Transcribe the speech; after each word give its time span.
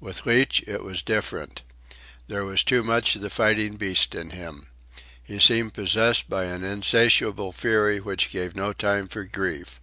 With 0.00 0.26
Leach 0.26 0.62
it 0.66 0.84
was 0.84 1.00
different. 1.00 1.62
There 2.28 2.44
was 2.44 2.62
too 2.62 2.82
much 2.84 3.16
of 3.16 3.22
the 3.22 3.30
fighting 3.30 3.76
beast 3.76 4.14
in 4.14 4.28
him. 4.28 4.66
He 5.24 5.38
seemed 5.38 5.72
possessed 5.72 6.28
by 6.28 6.44
an 6.44 6.62
insatiable 6.62 7.52
fury 7.52 7.98
which 7.98 8.30
gave 8.32 8.54
no 8.54 8.74
time 8.74 9.08
for 9.08 9.24
grief. 9.24 9.80